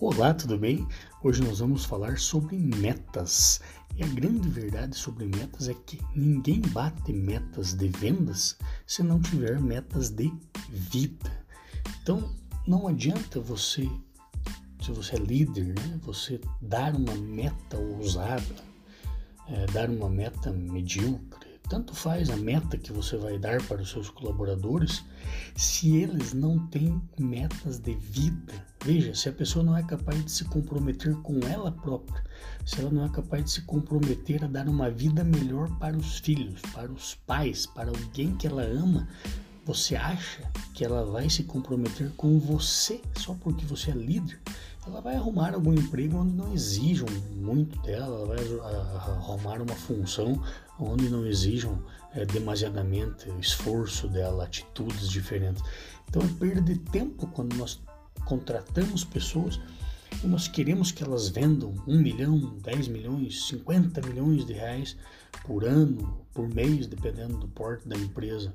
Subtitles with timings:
[0.00, 0.88] Olá, tudo bem?
[1.22, 3.60] Hoje nós vamos falar sobre metas.
[3.96, 9.20] E a grande verdade sobre metas é que ninguém bate metas de vendas se não
[9.20, 10.32] tiver metas de
[10.68, 11.30] vida.
[12.02, 12.34] Então,
[12.66, 13.88] não adianta você,
[14.82, 18.64] se você é líder, né, você dar uma meta ousada,
[19.46, 23.90] é, dar uma meta medíocre, tanto faz a meta que você vai dar para os
[23.90, 25.04] seus colaboradores,
[25.56, 28.52] se eles não têm metas de vida.
[28.84, 32.22] Veja, se a pessoa não é capaz de se comprometer com ela própria,
[32.66, 36.18] se ela não é capaz de se comprometer a dar uma vida melhor para os
[36.18, 39.08] filhos, para os pais, para alguém que ela ama,
[39.64, 40.42] você acha
[40.74, 44.38] que ela vai se comprometer com você só porque você é líder?
[44.86, 50.42] Ela vai arrumar algum emprego onde não exijam muito dela, ela vai arrumar uma função
[50.78, 51.82] onde não exijam
[52.14, 55.62] é, demasiadamente esforço dela, atitudes diferentes.
[56.08, 57.80] Então é perda de tempo quando nós
[58.26, 59.58] contratamos pessoas
[60.22, 64.96] e nós queremos que elas vendam um milhão, 10 milhões, 50 milhões de reais
[65.44, 68.54] por ano, por mês, dependendo do porte da empresa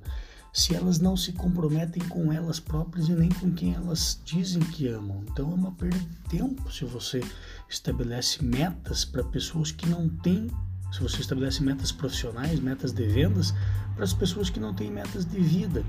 [0.52, 4.88] se elas não se comprometem com elas próprias e nem com quem elas dizem que
[4.88, 5.23] amam.
[5.31, 7.23] Então é uma perda de tempo se você
[7.67, 10.47] estabelece metas para pessoas que não têm,
[10.92, 13.53] se você estabelece metas profissionais, metas de vendas
[13.95, 15.83] para as pessoas que não têm metas de vida.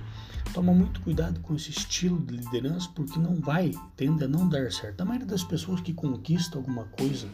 [0.52, 4.70] Toma muito cuidado com esse estilo de liderança porque não vai, tende a não dar
[4.72, 5.00] certo.
[5.00, 7.28] A maioria das pessoas que conquistam alguma coisa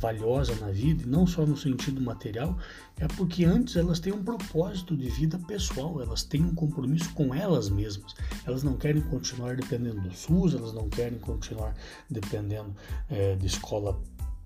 [0.00, 2.58] valiosa na vida, e não só no sentido material,
[2.98, 7.34] é porque antes elas têm um propósito de vida pessoal, elas têm um compromisso com
[7.34, 8.14] elas mesmas.
[8.46, 11.74] Elas não querem continuar dependendo do SUS, elas não querem continuar
[12.08, 12.74] dependendo
[13.08, 14.00] é, de escola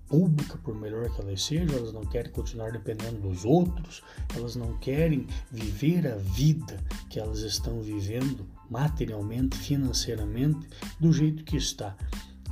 [0.07, 4.03] pública, por melhor que elas sejam, elas não querem continuar dependendo dos outros,
[4.35, 6.77] elas não querem viver a vida
[7.09, 10.67] que elas estão vivendo materialmente, financeiramente,
[10.99, 11.95] do jeito que está.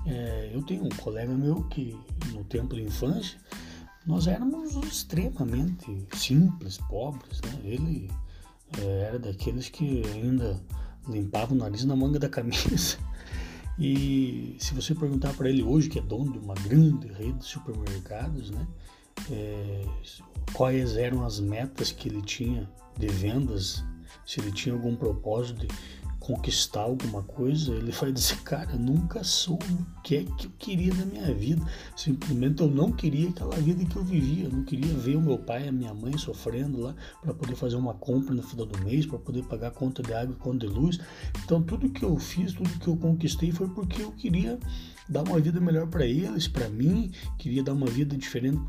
[0.05, 1.97] É, eu tenho um colega meu que,
[2.33, 3.37] no tempo de infância,
[4.05, 7.41] nós éramos extremamente simples, pobres.
[7.41, 7.59] Né?
[7.63, 8.11] Ele
[8.79, 10.61] é, era daqueles que ainda
[11.07, 12.97] limpava o nariz na manga da camisa.
[13.77, 17.45] E se você perguntar para ele hoje, que é dono de uma grande rede de
[17.45, 18.67] supermercados, né?
[19.31, 19.85] É,
[20.53, 23.83] quais eram as metas que ele tinha de vendas,
[24.25, 25.67] se ele tinha algum propósito de
[26.23, 30.93] conquistar alguma coisa, ele vai dizer, cara, nunca soube o que é que eu queria
[30.93, 31.61] na minha vida.
[31.97, 34.45] Simplesmente eu não queria aquela vida que eu vivia.
[34.45, 37.55] Eu não queria ver o meu pai e a minha mãe sofrendo lá para poder
[37.55, 40.65] fazer uma compra no final do mês, para poder pagar conta de água e conta
[40.65, 40.97] de luz.
[41.43, 44.57] Então tudo que eu fiz, tudo que eu conquistei foi porque eu queria
[45.07, 48.59] dar uma vida melhor para eles, para mim, queria dar uma vida diferente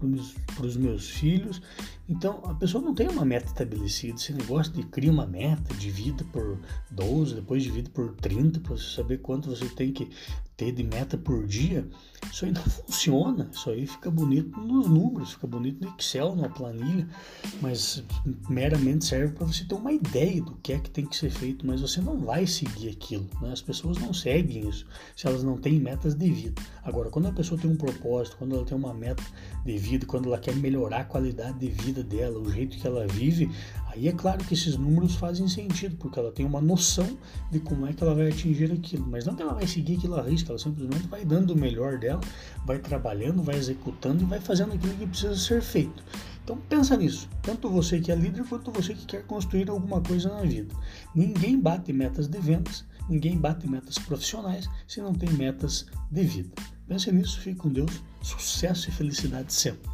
[0.54, 1.62] para os meus filhos.
[2.08, 4.16] Então, a pessoa não tem uma meta estabelecida.
[4.16, 6.58] Esse negócio de criar uma meta de vida por
[6.90, 10.08] 12, depois de vida por 30, para você saber quanto você tem que
[10.56, 11.86] ter de meta por dia,
[12.30, 13.48] isso aí não funciona.
[13.52, 17.08] Isso aí fica bonito nos números, fica bonito no Excel, numa planilha,
[17.60, 18.02] mas
[18.48, 21.66] meramente serve para você ter uma ideia do que é que tem que ser feito,
[21.66, 23.28] mas você não vai seguir aquilo.
[23.40, 23.52] Né?
[23.52, 26.62] As pessoas não seguem isso se elas não têm metas de vida.
[26.82, 29.22] Agora, quando a pessoa tem um propósito, quando ela tem uma meta
[29.64, 33.06] de vida, quando ela quer melhorar a qualidade de vida dela, o jeito que ela
[33.06, 33.50] vive,
[33.86, 37.18] aí é claro que esses números fazem sentido, porque ela tem uma noção
[37.50, 40.14] de como é que ela vai atingir aquilo, mas não que ela vai seguir aquilo
[40.16, 42.20] a risco ela simplesmente vai dando o melhor dela,
[42.64, 46.02] vai trabalhando, vai executando e vai fazendo aquilo que precisa ser feito.
[46.42, 50.28] Então pensa nisso, tanto você que é líder quanto você que quer construir alguma coisa
[50.28, 50.74] na vida.
[51.14, 56.50] Ninguém bate metas de vendas, ninguém bate metas profissionais se não tem metas de vida.
[56.86, 59.93] Pense nisso, fique com Deus, sucesso e felicidade sempre.